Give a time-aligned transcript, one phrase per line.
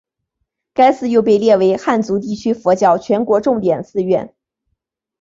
[0.73, 4.33] 该寺又被列为汉族地区佛教全国重点寺院。